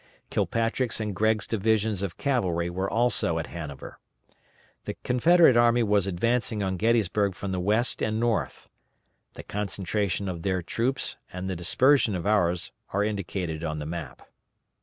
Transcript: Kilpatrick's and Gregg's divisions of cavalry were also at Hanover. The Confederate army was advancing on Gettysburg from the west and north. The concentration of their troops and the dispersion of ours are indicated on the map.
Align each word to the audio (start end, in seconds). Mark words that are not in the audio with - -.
Kilpatrick's 0.31 0.99
and 0.99 1.15
Gregg's 1.15 1.45
divisions 1.45 2.01
of 2.01 2.17
cavalry 2.17 2.71
were 2.71 2.89
also 2.89 3.37
at 3.37 3.45
Hanover. 3.45 3.99
The 4.85 4.95
Confederate 5.03 5.55
army 5.55 5.83
was 5.83 6.07
advancing 6.07 6.63
on 6.63 6.75
Gettysburg 6.75 7.35
from 7.35 7.51
the 7.51 7.59
west 7.59 8.01
and 8.01 8.19
north. 8.19 8.67
The 9.33 9.43
concentration 9.43 10.27
of 10.27 10.41
their 10.41 10.63
troops 10.63 11.17
and 11.31 11.47
the 11.47 11.55
dispersion 11.55 12.15
of 12.15 12.25
ours 12.25 12.71
are 12.91 13.03
indicated 13.03 13.63
on 13.63 13.77
the 13.77 13.85
map. 13.85 14.23